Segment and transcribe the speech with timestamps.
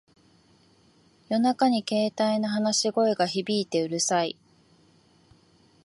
[1.29, 4.35] 夜中に携帯の話し声が響いてうるさい